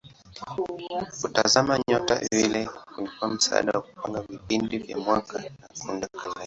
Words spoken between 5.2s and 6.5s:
na kuunda kalenda.